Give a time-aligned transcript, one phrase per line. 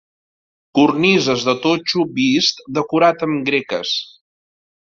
[0.77, 3.97] Cornises de totxo vist decorat amb greques.